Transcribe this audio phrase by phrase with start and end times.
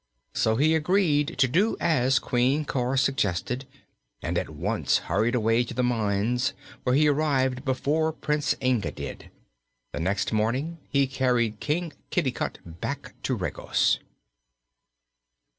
[0.33, 3.67] So he agreed to do as Queen Cor suggested
[4.23, 9.29] and at once hurried away to the mines, where he arrived before Prince Inga did.
[9.93, 13.99] The next morning he carried King Kitticut back to Regos.